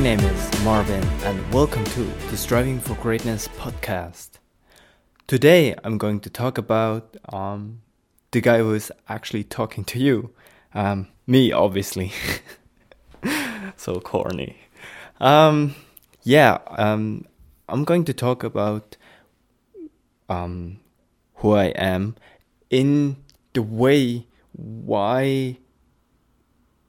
[0.00, 4.30] My name is Marvin, and welcome to the Striving for Greatness podcast.
[5.26, 7.82] Today, I'm going to talk about um,
[8.30, 10.30] the guy who is actually talking to you.
[10.72, 12.12] Um, me, obviously.
[13.76, 14.56] so corny.
[15.20, 15.74] Um,
[16.22, 17.26] yeah, um,
[17.68, 18.96] I'm going to talk about
[20.30, 20.80] um,
[21.34, 22.16] who I am
[22.70, 23.18] in
[23.52, 25.58] the way why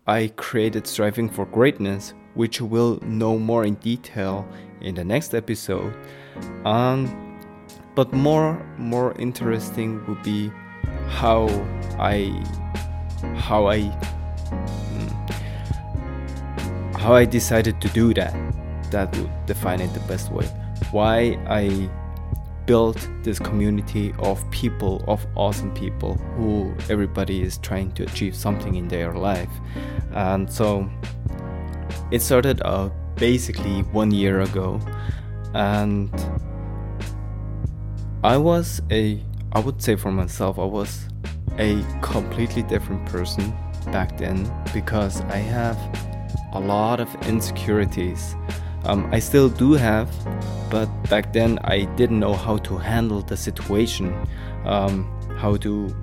[0.07, 4.47] I created Striving for Greatness, which we'll know more in detail
[4.81, 5.93] in the next episode.
[6.65, 7.39] Um,
[7.95, 10.51] but more more interesting would be
[11.07, 11.47] how
[11.99, 12.31] I
[13.35, 13.79] how I
[14.91, 15.11] mm,
[16.97, 18.33] how I decided to do that.
[18.91, 20.45] That would define it the best way.
[20.91, 21.89] Why I
[22.65, 28.75] built this community of people, of awesome people who everybody is trying to achieve something
[28.75, 29.49] in their life.
[30.11, 30.89] And so
[32.11, 34.79] it started out basically one year ago.
[35.53, 36.13] And
[38.23, 41.07] I was a, I would say for myself, I was
[41.57, 43.53] a completely different person
[43.91, 45.77] back then because I have
[46.53, 48.35] a lot of insecurities
[48.85, 50.09] um, I still do have,
[50.71, 54.13] but back then I didn't know how to handle the situation.
[54.65, 55.05] Um,
[55.37, 55.95] how to.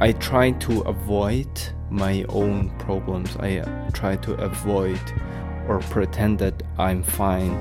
[0.00, 1.48] I tried to avoid
[1.90, 3.36] my own problems.
[3.40, 5.00] I uh, tried to avoid
[5.68, 7.52] or pretend that I'm fine,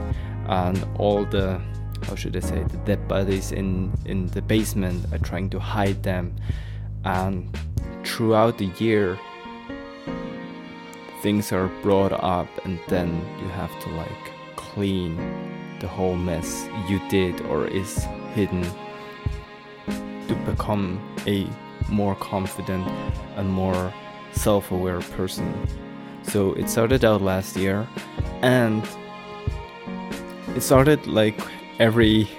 [0.48, 1.62] and all the
[2.04, 5.06] how should I say the dead bodies in in the basement.
[5.14, 6.36] are trying to hide them,
[7.04, 7.56] and
[8.04, 9.20] throughout the year,
[11.22, 13.10] things are brought up, and then
[13.42, 15.18] you have to like clean
[15.80, 18.04] the whole mess you did or is
[18.34, 18.64] hidden
[20.28, 21.48] to become a
[21.90, 22.88] more confident
[23.36, 23.94] and more
[24.32, 25.54] self aware person.
[26.28, 27.88] So it started out last year
[28.42, 28.88] and
[30.56, 31.40] it started like
[31.80, 32.30] every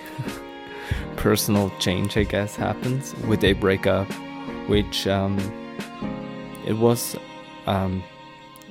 [1.16, 4.10] personal change, I guess, happens with a breakup,
[4.69, 5.38] which um,
[6.66, 7.16] it was.
[7.66, 8.03] Um,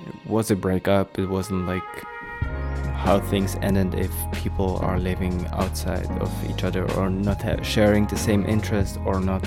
[0.06, 1.20] it was a breakup.
[1.20, 1.84] It wasn't like
[2.94, 8.18] how things ended if people are living outside of each other or not sharing the
[8.18, 9.46] same interest or not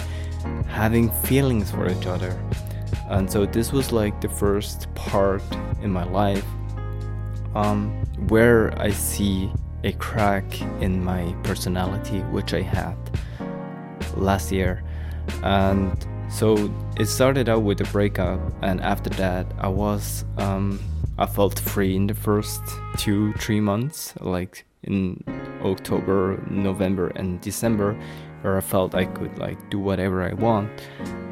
[0.69, 2.39] having feelings for each other.
[3.11, 5.43] And so this was like the first part
[5.83, 6.47] in my life
[7.55, 7.91] um,
[8.29, 9.53] where I see
[9.85, 12.97] a crack in my personality, which I had
[14.17, 14.83] last year.
[15.43, 20.79] And so it started out with a breakup, and after that, I was um,
[21.19, 22.63] I felt free in the first
[22.97, 25.23] two, three months, like in
[25.65, 28.01] October, November, and December,
[28.43, 30.71] where I felt I could like do whatever I want.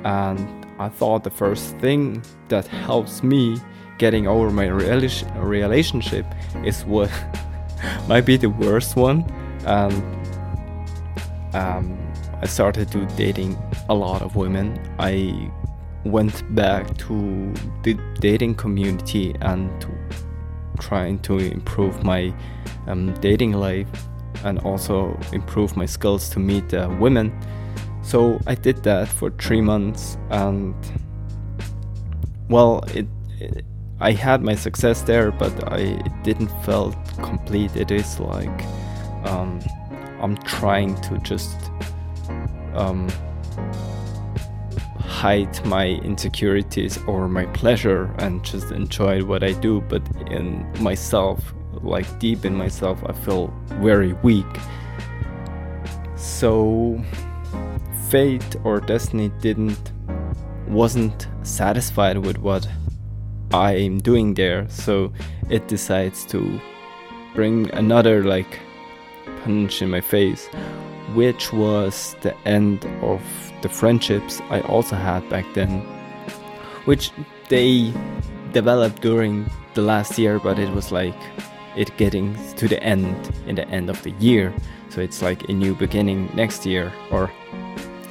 [0.05, 3.61] And I thought the first thing that helps me
[3.99, 6.25] getting over my relationship
[6.65, 7.11] is what
[8.09, 9.25] might be the worst one.
[9.67, 9.93] And
[11.55, 11.99] um,
[12.41, 13.59] I started to dating
[13.89, 14.79] a lot of women.
[14.99, 15.51] I
[16.05, 17.53] went back to
[17.83, 19.89] the dating community and to
[20.79, 22.33] trying to improve my
[22.87, 23.89] um, dating life
[24.45, 27.37] and also improve my skills to meet uh, women.
[28.09, 30.75] So I did that for three months, and
[32.49, 33.07] well, it,
[33.39, 33.67] it
[34.01, 37.77] I had my success there, but I it didn't felt complete.
[37.77, 38.65] It is like
[39.25, 39.61] um,
[40.23, 41.55] I'm trying to just
[42.73, 43.11] um,
[44.99, 51.53] hide my insecurities or my pleasure and just enjoy what I do, but in myself,
[51.83, 53.53] like deep in myself, I feel
[53.83, 54.47] very weak.
[56.17, 57.05] So
[58.11, 59.93] fate or destiny didn't
[60.67, 62.69] wasn't satisfied with what
[63.53, 65.13] I'm doing there, so
[65.51, 66.61] it decides to
[67.35, 68.61] bring another like
[69.43, 70.47] punch in my face,
[71.15, 73.23] which was the end of
[73.63, 75.81] the friendships I also had back then,
[76.85, 77.11] which
[77.49, 77.93] they
[78.53, 81.17] developed during the last year, but it was like
[81.77, 84.53] it getting to the end in the end of the year.
[84.91, 87.31] So it's like a new beginning next year or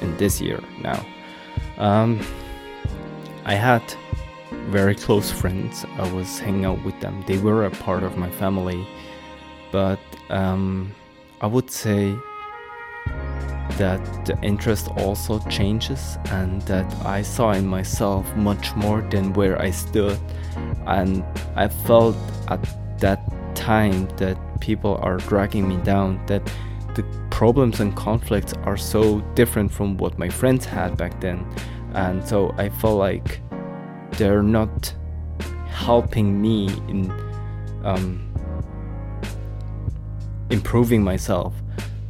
[0.01, 1.05] in this year now.
[1.77, 2.19] Um,
[3.45, 3.83] I had
[4.69, 5.85] very close friends.
[5.97, 7.23] I was hanging out with them.
[7.27, 8.85] They were a part of my family,
[9.71, 9.99] but
[10.29, 10.93] um,
[11.41, 12.15] I would say
[13.77, 19.61] that the interest also changes and that I saw in myself much more than where
[19.61, 20.19] I stood.
[20.87, 21.23] And
[21.55, 22.15] I felt
[22.47, 22.59] at
[22.99, 23.21] that
[23.55, 26.43] time that people are dragging me down, that
[26.95, 27.03] the
[27.37, 31.45] problems and conflicts are so different from what my friends had back then.
[31.93, 33.41] And so I felt like
[34.13, 34.91] they're not
[35.67, 37.11] helping me in
[37.83, 38.27] um,
[40.49, 41.53] improving myself.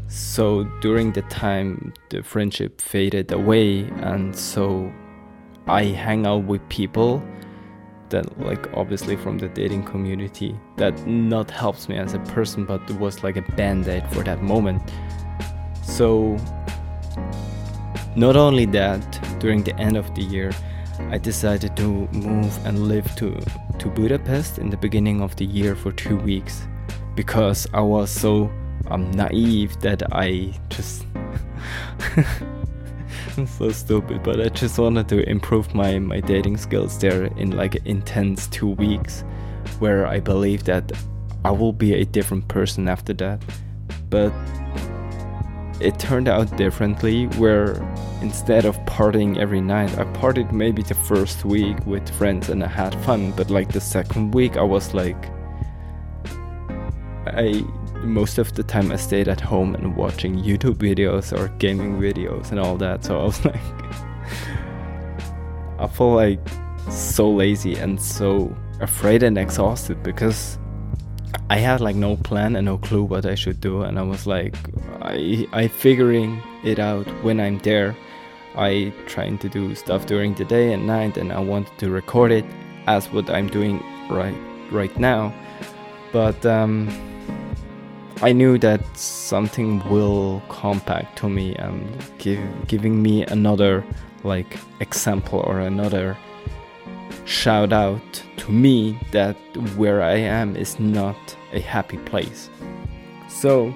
[0.08, 4.90] So during the time, the friendship faded away, and so
[5.68, 7.22] I hang out with people
[8.10, 12.90] that like obviously from the dating community that not helps me as a person but
[12.92, 14.82] was like a band-aid for that moment.
[15.84, 16.38] So
[18.18, 20.52] not only that during the end of the year
[21.12, 23.40] i decided to move and live to
[23.78, 26.68] to budapest in the beginning of the year for two weeks
[27.16, 28.52] because i was so
[28.90, 31.06] um, naive that i just
[33.46, 37.76] so stupid, but I just wanted to improve my, my dating skills there in like
[37.86, 39.24] intense two weeks
[39.80, 40.92] where I believe that
[41.46, 43.42] I will be a different person after that.
[44.10, 44.34] But
[45.80, 47.76] it turned out differently where
[48.22, 52.68] instead of partying every night, I partied maybe the first week with friends and I
[52.68, 55.32] had fun, but like the second week I was like
[57.28, 57.64] I
[58.08, 62.52] most of the time I stayed at home and watching YouTube videos or gaming videos
[62.52, 63.06] and all that.
[63.06, 63.62] So I was like,
[65.80, 66.40] I feel like
[66.90, 70.58] so lazy and so afraid and exhausted because
[71.50, 73.82] I had like no plan and no clue what I should do.
[73.82, 74.56] And I was like,
[75.02, 77.96] I I figuring it out when I'm there.
[78.56, 82.32] I trying to do stuff during the day and night, and I wanted to record
[82.32, 82.46] it
[82.88, 84.36] as what I'm doing right
[84.72, 85.34] right now.
[86.12, 86.90] But um,
[88.22, 93.84] I knew that something will come back to me and give, giving me another
[94.24, 96.18] like example or another
[97.26, 99.36] shout out to me that
[99.76, 101.16] where I am is not
[101.54, 102.50] a happy place.
[103.28, 103.72] So,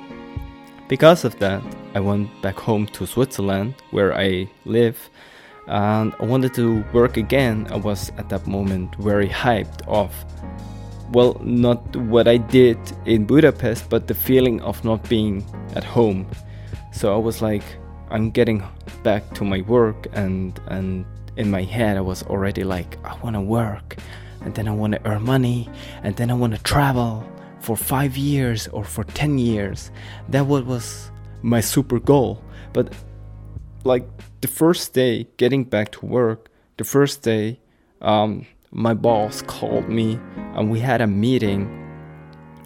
[0.88, 1.62] because of that,
[1.94, 5.10] I went back home to Switzerland where I live
[5.68, 7.68] and I wanted to work again.
[7.70, 10.12] I was at that moment very hyped of
[11.12, 15.44] well, not what I did in Budapest, but the feeling of not being
[15.76, 16.26] at home.
[16.94, 17.64] So I was like,
[18.10, 18.64] I'm getting
[19.04, 21.06] back to my work, and and
[21.38, 23.98] in my head I was already like, I want to work,
[24.42, 25.70] and then I want to earn money,
[26.04, 27.24] and then I want to travel
[27.60, 29.92] for five years or for ten years.
[30.30, 31.12] That was
[31.42, 32.42] my super goal.
[32.74, 32.94] But
[33.84, 34.08] like
[34.42, 37.60] the first day getting back to work, the first day.
[38.02, 40.18] Um, my boss called me
[40.56, 41.78] and we had a meeting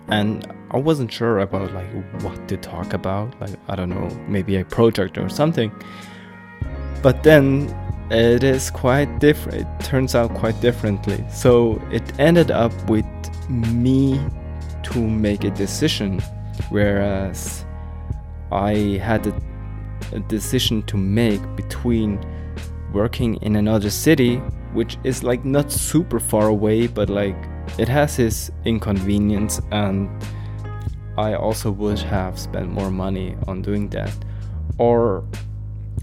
[0.07, 1.87] and I wasn't sure about like
[2.21, 5.71] what to talk about like I don't know maybe a project or something.
[7.01, 7.73] But then
[8.11, 11.25] it is quite different it turns out quite differently.
[11.31, 13.05] So it ended up with
[13.49, 14.19] me
[14.83, 16.19] to make a decision
[16.69, 17.65] whereas
[18.51, 19.41] I had a,
[20.13, 22.19] a decision to make between
[22.93, 24.39] working in another city
[24.75, 27.37] which is like not super far away, but like
[27.79, 30.09] it has its inconvenience, and
[31.17, 34.13] I also would have spent more money on doing that.
[34.77, 35.23] Or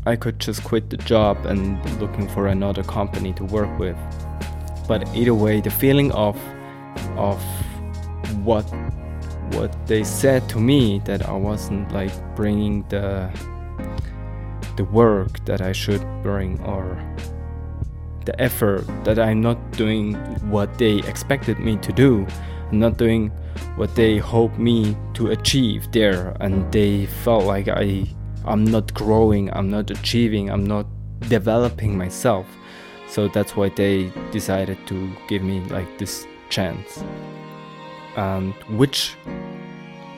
[0.07, 3.97] I could just quit the job and looking for another company to work with.
[4.89, 6.37] But either way, the feeling of
[7.17, 7.41] of
[8.43, 8.65] what
[9.53, 13.31] what they said to me that I wasn't like bringing the
[14.77, 16.97] the work that I should bring or
[18.25, 20.15] the effort that I'm not doing
[20.51, 22.27] what they expected me to do,
[22.71, 23.31] I'm not doing
[23.77, 28.07] what they hope me to achieve there, and they felt like I
[28.45, 30.87] I'm not growing, I'm not achieving, I'm not
[31.29, 32.47] developing myself.
[33.09, 37.05] So that's why they decided to give me like this chance.
[38.17, 39.15] And which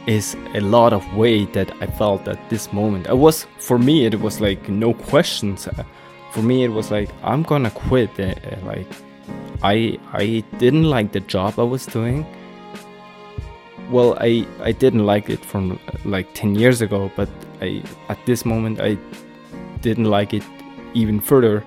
[0.06, 3.08] is a lot of weight that I felt at this moment.
[3.08, 5.68] I was for me it was like no questions
[6.34, 8.64] for me it was like i'm gonna quit it.
[8.64, 8.88] like
[9.62, 12.26] i i didn't like the job i was doing
[13.88, 17.28] well i i didn't like it from like 10 years ago but
[17.60, 18.98] i at this moment i
[19.80, 20.42] didn't like it
[20.92, 21.62] even further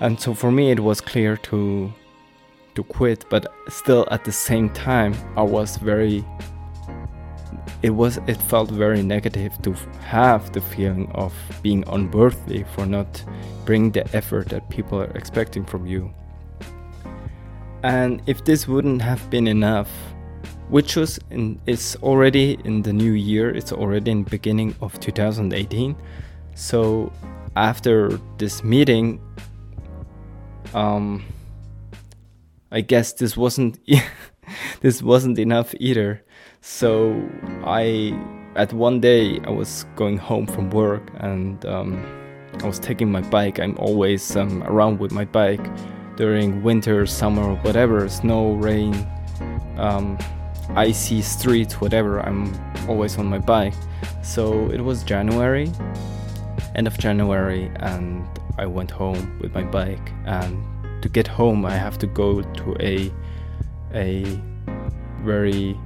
[0.00, 1.90] and so for me it was clear to
[2.74, 6.22] to quit but still at the same time i was very
[7.82, 9.72] it was it felt very negative to
[10.02, 11.32] have the feeling of
[11.62, 13.24] being unworthy for not
[13.64, 16.12] bringing the effort that people are expecting from you.
[17.82, 19.88] And if this wouldn't have been enough
[20.70, 25.96] which was in it's already in the new year it's already in beginning of 2018
[26.54, 27.12] so
[27.56, 29.20] after this meeting
[30.72, 31.24] um
[32.70, 33.80] i guess this wasn't
[34.80, 36.24] this wasn't enough either
[36.60, 37.28] so
[37.64, 38.18] I,
[38.56, 42.04] at one day, I was going home from work and um,
[42.62, 43.58] I was taking my bike.
[43.58, 45.64] I'm always um, around with my bike
[46.16, 48.94] during winter, summer, whatever, snow, rain,
[49.78, 50.18] um,
[50.76, 52.20] icy streets, whatever.
[52.20, 52.54] I'm
[52.88, 53.74] always on my bike.
[54.22, 55.72] So it was January,
[56.74, 58.26] end of January, and
[58.58, 60.12] I went home with my bike.
[60.26, 60.62] And
[61.02, 63.10] to get home, I have to go to a
[63.94, 64.24] a
[65.24, 65.76] very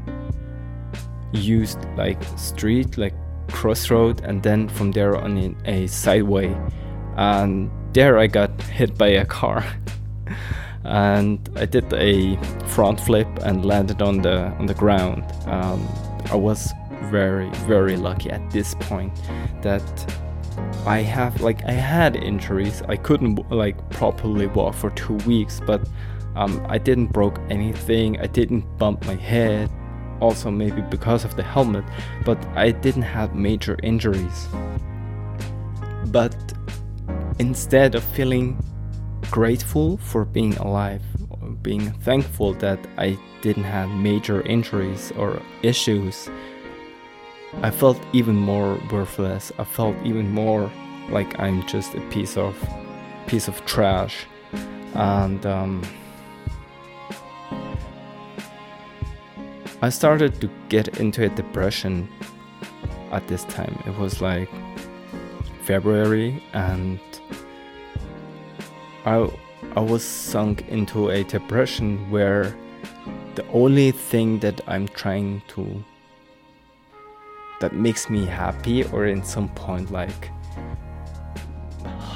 [1.35, 3.15] used like street, like
[3.49, 6.57] crossroad, and then from there on in a sideway.
[7.17, 9.65] And there I got hit by a car.
[10.85, 12.37] and I did a
[12.67, 15.25] front flip and landed on the on the ground.
[15.47, 15.87] Um,
[16.31, 16.73] I was
[17.11, 19.13] very very lucky at this point
[19.63, 19.83] that
[20.87, 22.83] I have like I had injuries.
[22.89, 25.89] I couldn't like properly walk for two weeks, but
[26.37, 28.21] um, I didn't broke anything.
[28.21, 29.71] I didn't bump my head.
[30.21, 31.85] Also maybe because of the helmet,
[32.25, 34.49] but I didn't have major injuries.
[36.07, 36.37] But
[37.39, 38.57] instead of feeling
[39.31, 41.03] grateful for being alive,
[41.63, 46.31] being thankful that I didn't have major injuries or issues.
[47.63, 49.53] I felt even more worthless.
[49.59, 50.71] I felt even more
[51.11, 52.55] like I'm just a piece of
[53.27, 54.27] piece of trash,
[54.95, 55.83] and um,
[59.85, 62.09] I started to get into a depression
[63.13, 63.79] at this time.
[63.85, 64.49] It was like
[65.65, 66.99] February, and
[69.05, 69.31] I
[69.77, 72.57] I was sunk into a depression where
[73.35, 75.85] the only thing that I'm trying to
[77.61, 80.31] that makes me happy or in some point like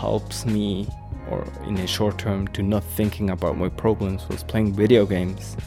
[0.00, 0.88] helps me
[1.30, 5.58] or in a short term to not thinking about my problems was playing video games.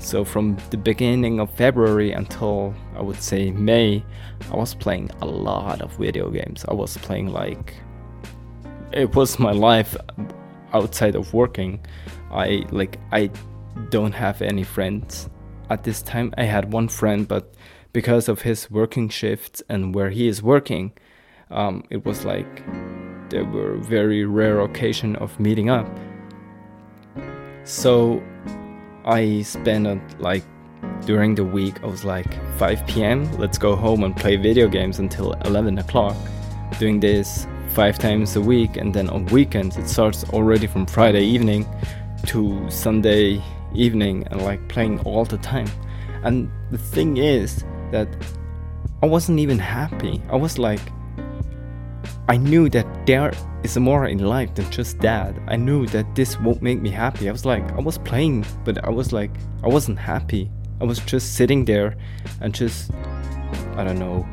[0.00, 4.02] So from the beginning of February until I would say May,
[4.50, 6.64] I was playing a lot of video games.
[6.66, 7.74] I was playing like
[8.92, 9.94] it was my life
[10.72, 11.80] outside of working.
[12.32, 13.30] I like i
[13.90, 15.28] don't have any friends.
[15.68, 17.54] At this time i had one friend but
[17.92, 20.92] because of his working shifts and where he is working
[21.50, 22.64] um, it was like
[23.28, 25.86] there were very rare occasion of meeting up.
[27.64, 28.22] So
[29.04, 30.44] i spent a, like
[31.04, 34.98] during the week i was like 5 p.m let's go home and play video games
[34.98, 36.16] until 11 o'clock.
[36.78, 41.24] Doing this five times a week and then on weekends it starts already from friday
[41.24, 41.66] evening
[42.26, 43.42] to sunday
[43.74, 45.68] evening and like playing all the time.
[46.22, 48.08] And the thing is that
[49.02, 50.22] i wasn't even happy.
[50.30, 50.80] I was like
[52.28, 55.34] i knew that there is more in life than just that.
[55.46, 57.28] I knew that this won't make me happy.
[57.28, 59.30] I was like i was playing but i was like
[59.62, 60.50] i wasn't happy.
[60.80, 61.96] I was just sitting there
[62.40, 62.90] and just
[63.76, 64.26] i don't know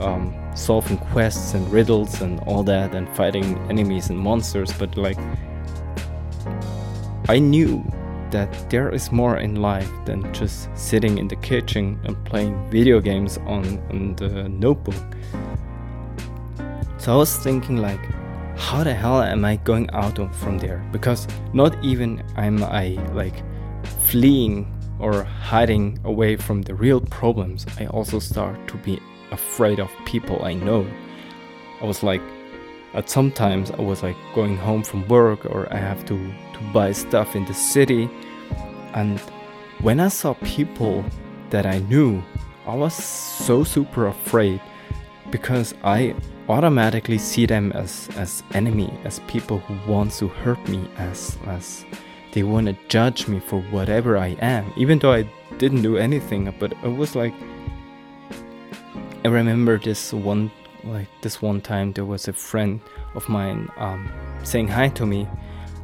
[0.00, 5.18] um, solving quests and riddles and all that and fighting enemies and monsters, but like
[7.28, 7.84] I knew
[8.30, 13.00] that there is more in life than just sitting in the kitchen and playing video
[13.00, 15.16] games on, on the notebook.
[17.08, 18.04] So I was thinking like
[18.58, 20.86] how the hell am I going out from there?
[20.92, 23.42] Because not even am I like
[24.04, 29.00] fleeing or hiding away from the real problems, I also start to be
[29.30, 30.86] afraid of people I know.
[31.80, 32.20] I was like,
[32.92, 36.92] at sometimes I was like going home from work or I have to, to buy
[36.92, 38.10] stuff in the city.
[38.92, 39.18] And
[39.80, 41.02] when I saw people
[41.48, 42.22] that I knew,
[42.66, 44.60] I was so super afraid
[45.30, 46.14] because I
[46.48, 51.84] automatically see them as, as enemy, as people who want to hurt me, as, as
[52.32, 56.54] they want to judge me for whatever I am, even though I didn't do anything.
[56.58, 57.34] But it was like
[59.24, 60.50] I remember this one
[60.84, 62.80] like this one time there was a friend
[63.16, 64.08] of mine um,
[64.44, 65.28] saying hi to me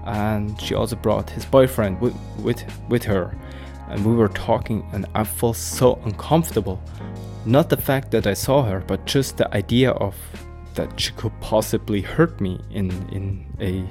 [0.06, 3.36] and she also brought his boyfriend with, with with her
[3.88, 6.80] and we were talking and I felt so uncomfortable
[7.46, 10.16] not the fact that I saw her but just the idea of
[10.74, 13.84] that she could possibly hurt me in in a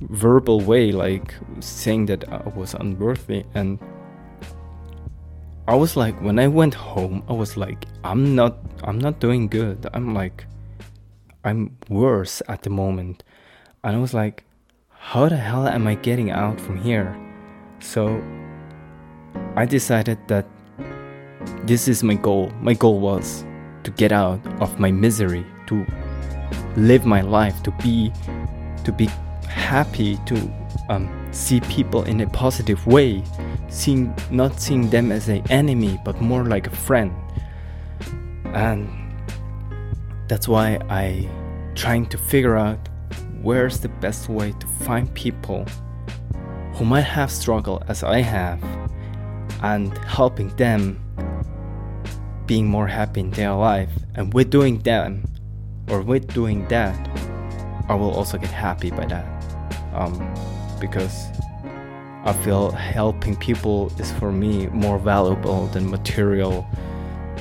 [0.00, 3.78] verbal way like saying that I was unworthy and
[5.66, 9.48] I was like when I went home I was like I'm not I'm not doing
[9.48, 9.86] good.
[9.92, 10.46] I'm like
[11.44, 13.24] I'm worse at the moment.
[13.84, 14.44] And I was like
[14.90, 17.16] how the hell am I getting out from here?
[17.80, 18.22] So
[19.56, 20.46] I decided that
[21.64, 22.50] this is my goal.
[22.60, 23.44] My goal was
[23.84, 25.86] to get out of my misery, to
[26.76, 28.12] live my life, to be
[28.84, 29.06] to be
[29.46, 30.36] happy, to
[30.88, 33.22] um, see people in a positive way,
[33.68, 37.14] seeing not seeing them as an enemy but more like a friend
[38.54, 38.88] and
[40.26, 41.28] that's why i
[41.74, 42.78] trying to figure out
[43.42, 45.64] where's the best way to find people
[46.74, 48.62] who might have struggle as i have
[49.62, 50.98] and helping them
[52.48, 53.90] being more happy in their life.
[54.16, 55.22] And with doing them,
[55.88, 56.98] or with doing that,
[57.88, 59.26] I will also get happy by that.
[59.94, 60.34] Um,
[60.80, 61.26] because
[62.24, 66.66] I feel helping people is for me more valuable than material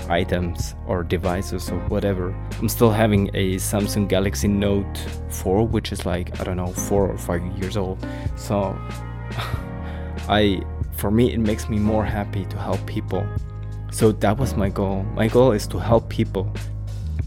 [0.09, 2.35] items or devices or whatever.
[2.59, 4.97] I'm still having a Samsung Galaxy Note
[5.29, 8.05] 4, which is like, I don't know, four or five years old.
[8.35, 8.77] So
[10.29, 10.61] I
[10.97, 13.25] for me it makes me more happy to help people
[13.91, 15.03] so that was my goal.
[15.15, 16.51] My goal is to help people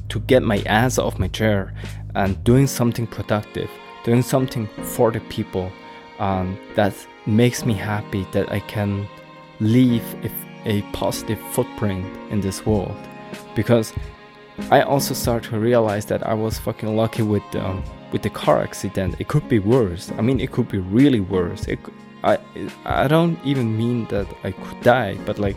[0.08, 1.72] to get my ass off my chair
[2.14, 3.70] and doing something productive
[4.04, 5.70] doing something for the people
[6.18, 6.94] um, that
[7.26, 9.06] makes me happy that i can
[9.60, 10.30] leave a,
[10.68, 12.96] a positive footprint in this world.
[13.54, 13.92] Because
[14.70, 18.60] i also start to realize that i was fucking lucky with um, with the car
[18.60, 19.14] accident.
[19.20, 20.10] It could be worse.
[20.18, 21.64] I mean it could be really worse.
[21.68, 21.78] It,
[22.24, 22.38] I
[22.84, 25.56] I don't even mean that I could die, but like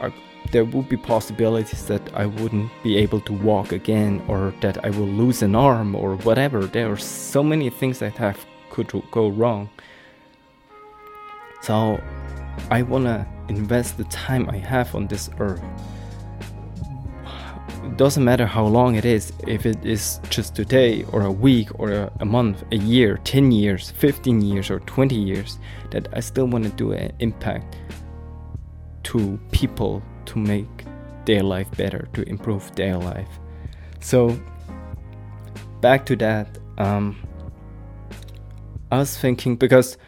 [0.00, 0.12] I,
[0.50, 4.90] there would be possibilities that I wouldn't be able to walk again, or that I
[4.90, 6.66] will lose an arm, or whatever.
[6.66, 9.68] There are so many things that have could go wrong.
[11.62, 12.00] So
[12.70, 15.62] I wanna invest the time I have on this earth
[17.84, 21.68] it doesn't matter how long it is, if it is just today or a week
[21.78, 25.58] or a, a month, a year, 10 years, 15 years, or 20 years,
[25.90, 27.76] that I still want to do an impact
[29.12, 30.84] to people to make
[31.26, 33.28] their life better, to improve their life.
[34.00, 34.40] So,
[35.82, 37.16] back to that, um,
[38.90, 39.98] I was thinking because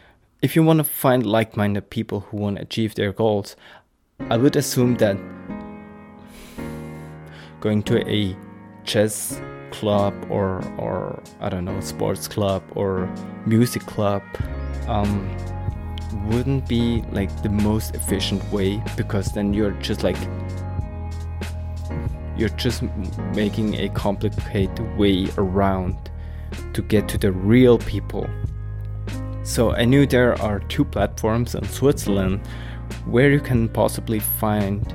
[0.41, 3.55] if you want to find like minded people who want to achieve their goals,
[4.29, 5.17] I would assume that
[7.61, 8.35] going to a
[8.85, 9.39] chess
[9.71, 13.09] club or or I don't know sports club or
[13.45, 14.23] music club
[14.87, 15.29] um,
[16.27, 20.17] wouldn't be like the most efficient way because then you're just like
[22.37, 22.83] you're just
[23.33, 25.95] making a complicated way around
[26.73, 28.29] to get to the real people.
[29.43, 32.41] So I knew there are two platforms in Switzerland
[33.05, 34.93] where you can possibly find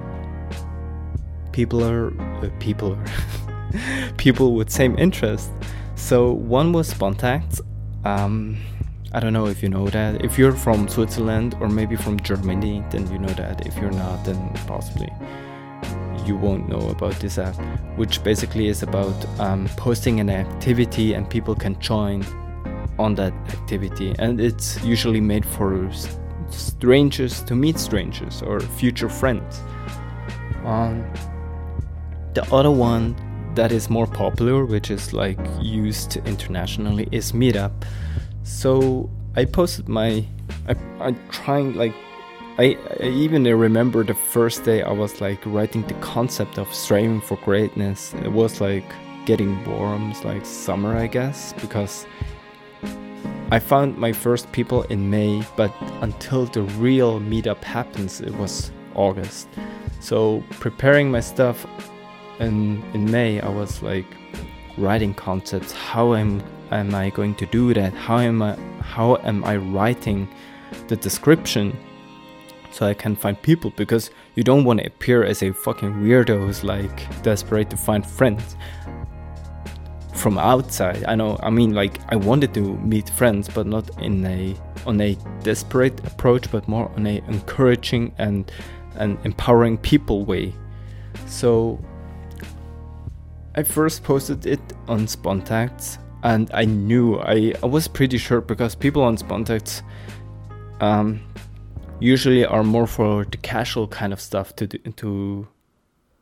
[1.52, 2.12] people are
[2.44, 5.50] uh, people are people with same interest.
[5.94, 7.60] So one was Spontact.
[8.04, 8.56] Um,
[9.12, 10.24] I don't know if you know that.
[10.24, 13.66] If you're from Switzerland or maybe from Germany, then you know that.
[13.66, 15.12] If you're not, then possibly
[16.24, 17.56] you won't know about this app,
[17.96, 22.24] which basically is about um, posting an activity and people can join
[23.00, 24.14] on that activity.
[24.20, 25.90] And it's usually made for
[26.50, 29.60] strangers to meet strangers or future friends.
[30.64, 31.04] Um,
[32.34, 33.16] the other one
[33.56, 37.72] that is more popular, which is like used internationally, is Meetup.
[38.50, 40.24] So I posted my,
[40.68, 41.94] I, I'm trying like,
[42.58, 47.22] I, I even remember the first day I was like writing the concept of striving
[47.22, 48.12] for greatness.
[48.22, 48.84] It was like
[49.24, 52.06] getting warm, like summer, I guess, because
[53.50, 58.72] I found my first people in May, but until the real meetup happens, it was
[58.94, 59.48] August.
[60.00, 61.66] So preparing my stuff,
[62.40, 64.06] in in May I was like
[64.76, 65.72] writing concepts.
[65.72, 67.92] How am am I going to do that?
[67.92, 70.28] How am I how am I writing
[70.88, 71.76] the description
[72.70, 76.38] so I can find people because you don't want to appear as a fucking weirdo
[76.38, 78.56] who's like desperate to find friends
[80.14, 81.04] from outside.
[81.04, 84.56] I know I mean like I wanted to meet friends but not in a
[84.86, 88.50] on a desperate approach but more on a encouraging and
[88.96, 90.54] and empowering people way.
[91.26, 91.82] So
[93.54, 98.74] I first posted it on Spontact and I knew I, I was pretty sure because
[98.74, 99.82] people on Spontact
[100.80, 101.20] um,
[101.98, 105.48] usually are more for the casual kind of stuff to to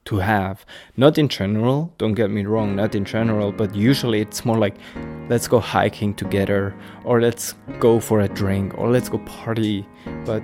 [0.05, 0.65] to have.
[0.97, 4.77] Not in general, don't get me wrong, not in general, but usually it's more like
[5.29, 9.87] let's go hiking together or let's go for a drink or let's go party.
[10.25, 10.43] But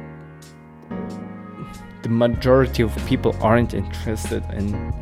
[2.02, 4.92] the majority of people aren't interested in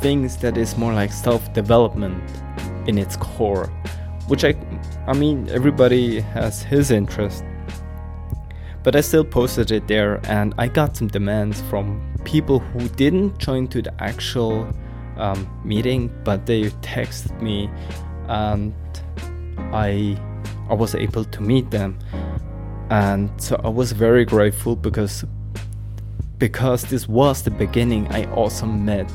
[0.00, 2.22] things that is more like self-development
[2.86, 3.70] in its core
[4.28, 4.54] which i
[5.06, 7.44] i mean everybody has his interest.
[8.82, 13.38] But i still posted it there and i got some demands from people who didn't
[13.38, 14.68] join to the actual
[15.16, 17.70] um, meeting but they texted me
[18.28, 18.74] and
[19.72, 20.18] i
[20.68, 21.98] i was able to meet them.
[22.90, 25.24] And so i was very grateful because
[26.38, 29.08] because this was the beginning i also met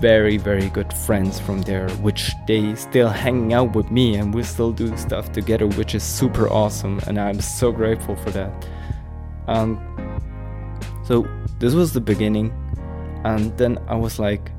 [0.00, 4.42] very very good friends from there which they still hang out with me and we
[4.42, 8.52] still do stuff together which is super awesome and i'm so grateful for that
[9.48, 9.80] um,
[11.08, 11.26] So
[11.58, 12.52] this was the beginning,
[13.24, 14.52] and then I was like,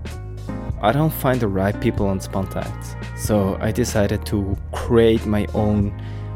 [0.81, 2.95] I don't find the right people on Spontacts.
[3.15, 5.93] So I decided to create my own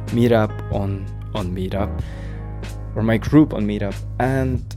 [0.09, 1.89] meetup on on Meetup
[2.95, 4.72] or my group on Meetup, and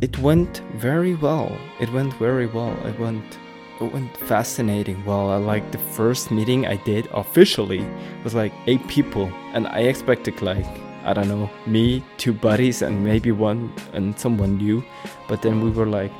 [0.00, 1.56] it went very well.
[1.78, 2.76] It went very well.
[2.86, 3.38] It went
[3.80, 5.02] it went fascinating.
[5.06, 7.84] Well, I like the first meeting I did officially
[8.24, 10.66] was like eight people, and I expected like
[11.04, 14.84] I don't know me, two buddies, and maybe one and someone new,
[15.28, 16.12] but then we were like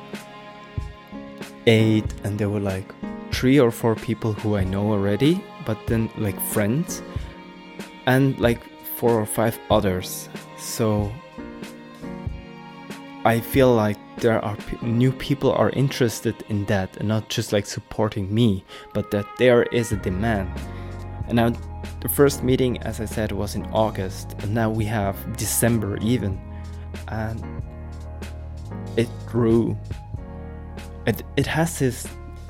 [1.67, 2.93] eight, and there were like
[3.31, 7.01] three or four people who I know already, but then like friends,
[8.05, 8.61] and like
[8.97, 10.29] four or five others.
[10.57, 11.11] So
[13.23, 17.53] I feel like there are p- new people are interested in that and not just
[17.53, 20.49] like supporting me, but that there is a demand.
[21.27, 21.53] And now
[21.99, 26.41] the first meeting, as I said, was in August, and now we have December even,
[27.09, 27.63] and
[28.97, 29.77] it grew.
[31.05, 32.07] It it has this.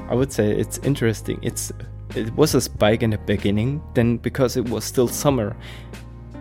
[0.10, 1.38] I would say it's interesting.
[1.42, 1.74] It's
[2.16, 3.82] it was a spike in the beginning.
[3.94, 5.56] Then because it was still summer,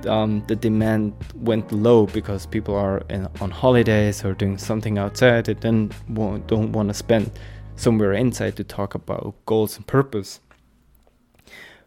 [0.07, 5.49] um, the demand went low because people are in, on holidays or doing something outside
[5.49, 7.31] and then won't, don't want to spend
[7.77, 10.41] somewhere inside to talk about goals and purpose.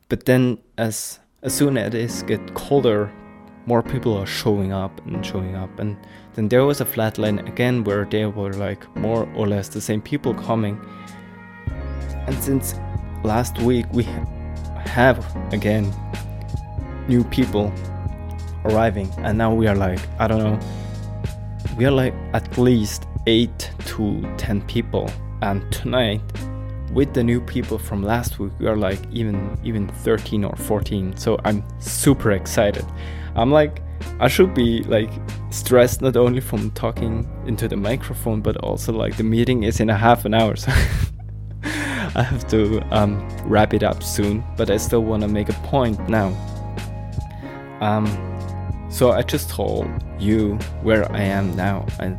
[0.10, 3.12] But then, as as soon as it gets colder,
[3.66, 5.98] more people are showing up and showing up, and
[6.36, 9.82] then there was a flat line again where there were like more or less the
[9.82, 10.80] same people coming.
[12.28, 12.76] And since
[13.24, 14.04] last week, we
[14.86, 15.18] have
[15.54, 15.92] again
[17.08, 17.74] new people
[18.66, 20.60] arriving and now we are like i don't know
[21.78, 25.10] we are like at least 8 to 10 people.
[25.42, 26.22] And tonight
[26.92, 31.18] with the new people from last week we are like even even 13 or 14
[31.18, 32.86] so i'm super excited.
[33.36, 33.82] I'm like
[34.20, 35.10] i should be like
[35.50, 39.90] stressed not only from talking into the microphone but also like the meeting is in
[39.90, 40.56] a half an hour.
[40.66, 40.72] So
[42.16, 45.54] i have to um, wrap it up soon but i still want to make a
[45.72, 46.28] point now.
[47.82, 48.33] Um,
[48.94, 49.88] so I just told
[50.20, 50.54] you
[50.84, 52.16] where I am now and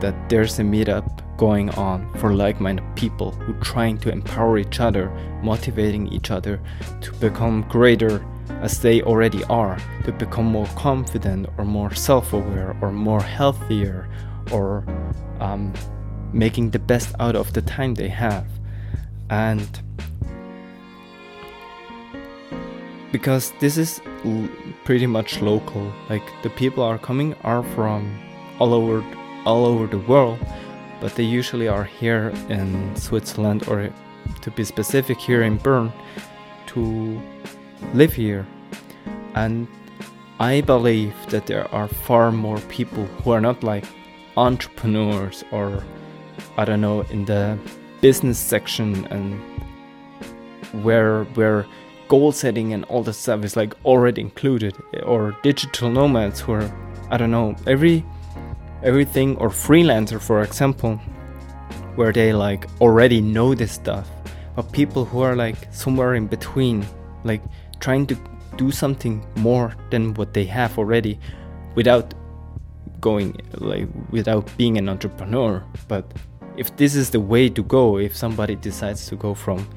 [0.00, 4.80] that there's a meetup going on for like-minded people who are trying to empower each
[4.80, 5.08] other,
[5.42, 6.60] motivating each other
[7.00, 8.22] to become greater
[8.60, 14.06] as they already are, to become more confident or more self-aware or more healthier
[14.52, 14.84] or
[15.40, 15.72] um,
[16.34, 18.46] making the best out of the time they have.
[19.30, 19.66] And
[23.12, 24.48] because this is l-
[24.84, 25.92] pretty much local.
[26.08, 28.18] Like the people are coming are from
[28.58, 29.04] all over
[29.44, 30.38] all over the world
[31.00, 33.90] but they usually are here in Switzerland or
[34.42, 35.92] to be specific here in Bern
[36.66, 37.20] to
[37.94, 38.46] live here.
[39.34, 39.66] And
[40.38, 43.84] I believe that there are far more people who are not like
[44.36, 45.82] entrepreneurs or
[46.56, 47.58] I don't know in the
[48.00, 49.40] business section and
[50.84, 51.66] where where
[52.12, 56.68] goal setting and all the stuff is like already included or digital nomads who are
[57.10, 58.04] i don't know every
[58.82, 61.00] everything or freelancer for example
[62.00, 64.08] where they like already know this stuff.
[64.56, 66.86] But people who are like somewhere in between
[67.24, 67.42] like
[67.80, 68.16] trying to
[68.56, 71.18] do something more than what they have already
[71.74, 72.14] without
[73.00, 75.64] going like without being an entrepreneur.
[75.88, 76.10] But
[76.56, 79.68] if this is the way to go if somebody decides to go from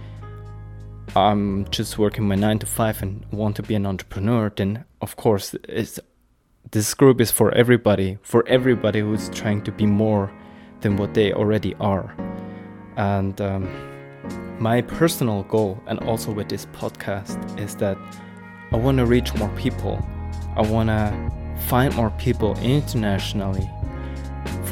[1.16, 5.16] I'm just working my nine to five and want to be an entrepreneur, then of
[5.16, 5.56] course
[6.72, 10.32] this group is for everybody, for everybody who's trying to be more
[10.82, 12.16] than what they already are.
[12.98, 13.70] And um,
[14.60, 17.98] my personal goal, and also with this podcast, is that
[18.72, 20.04] I want to reach more people.
[20.56, 21.32] I want to
[21.68, 23.70] find more people internationally.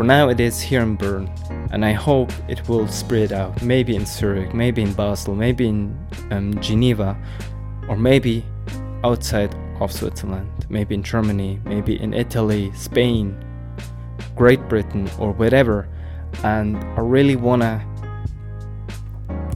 [0.01, 1.29] For now, it is here in Bern,
[1.69, 3.61] and I hope it will spread out.
[3.61, 5.95] Maybe in Zurich, maybe in Basel, maybe in
[6.31, 7.15] um, Geneva,
[7.87, 8.43] or maybe
[9.03, 13.45] outside of Switzerland, maybe in Germany, maybe in Italy, Spain,
[14.35, 15.87] Great Britain, or whatever.
[16.43, 17.85] And I really wanna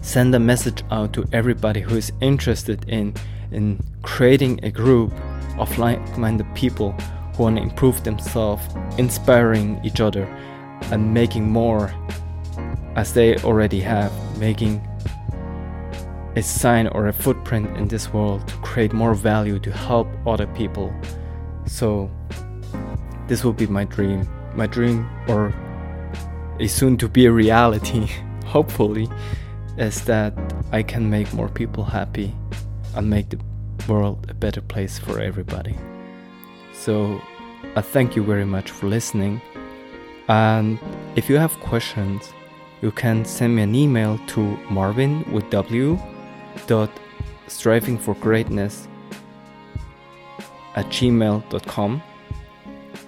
[0.03, 3.15] send a message out to everybody who is interested in
[3.51, 5.11] in creating a group
[5.57, 6.95] of like-minded people
[7.35, 8.63] who want to improve themselves,
[8.97, 10.23] inspiring each other,
[10.91, 11.93] and making more
[12.95, 14.81] as they already have, making
[16.35, 20.47] a sign or a footprint in this world to create more value to help other
[20.47, 20.93] people.
[21.65, 22.09] So,
[23.27, 24.27] this will be my dream.
[24.53, 25.53] My dream, or
[26.59, 28.07] a soon to be a reality,
[28.45, 29.09] hopefully,
[29.77, 30.33] is that
[30.71, 32.33] I can make more people happy
[32.95, 33.39] and make the
[33.87, 35.75] world a better place for everybody.
[36.77, 37.21] So,
[37.75, 39.41] I thank you very much for listening
[40.27, 40.79] And
[41.15, 42.33] if you have questions,
[42.81, 45.99] you can send me an email to marvin with w
[46.67, 46.89] dot
[47.47, 48.87] striving for greatness
[50.75, 52.01] at gmail.com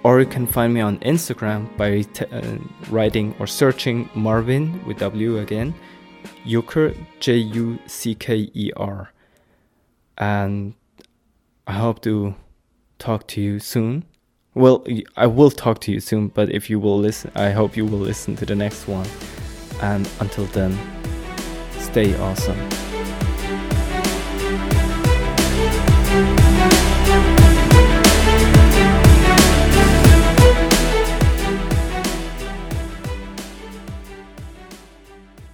[0.03, 2.58] or you can find me on instagram by t- uh,
[2.89, 5.73] writing or searching marvin with w again
[6.45, 9.12] Jucker, J U C K E R.
[10.17, 10.73] And
[11.67, 12.36] I hope to
[12.99, 14.05] talk to you soon.
[14.53, 17.86] Well, I will talk to you soon, but if you will listen, I hope you
[17.86, 19.07] will listen to the next one.
[19.81, 20.77] And until then,
[21.77, 22.87] stay awesome.